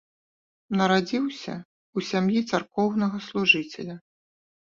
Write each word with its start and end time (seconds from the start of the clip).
Нарадзіўся 0.77 1.53
ў 1.57 1.99
сям'і 2.09 2.39
царкоўнага 2.53 3.17
служыцеля. 3.27 3.95